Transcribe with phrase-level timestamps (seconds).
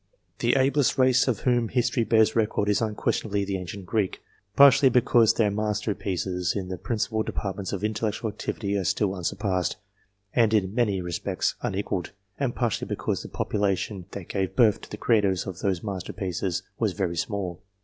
[0.39, 4.19] The ablest race of whom history bears record is un questionably the ancient Greek,
[4.55, 9.75] partly because their master pieces in the principal departments of intellectual activity are still unsurpassed,
[10.33, 14.81] and in many respects un equalled, and partly because the population that gave birth \^>
[14.81, 17.61] to the creators of those master pieces was very small.